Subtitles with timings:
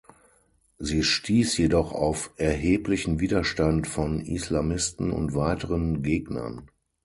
[0.79, 6.67] Sie stieß jedoch auf erheblichen Widerstand von Islamisten und weiteren Gegnern.